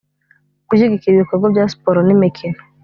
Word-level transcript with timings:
gushyigikira 0.67 1.13
ibikorwa 1.15 1.47
bya 1.53 1.63
siporo 1.71 1.99
n 2.03 2.09
imikino 2.15 2.59